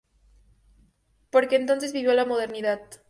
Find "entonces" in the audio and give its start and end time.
1.57-1.93